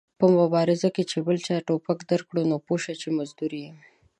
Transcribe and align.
په 0.19 0.25
مبارزه 0.37 0.89
کې 0.95 1.03
چې 1.11 1.17
بل 1.25 1.37
چا 1.45 1.55
ټوپک 1.67 1.99
درکړ 2.11 2.35
پوه 2.65 2.79
سه 2.85 2.93
چې 3.01 3.07
مزدور 3.17 3.51
ېې 3.65 3.71